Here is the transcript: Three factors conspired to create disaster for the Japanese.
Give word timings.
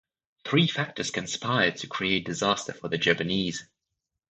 Three 0.45 0.65
factors 0.65 1.11
conspired 1.11 1.77
to 1.77 1.87
create 1.87 2.25
disaster 2.25 2.73
for 2.73 2.87
the 2.87 2.97
Japanese. 2.97 3.67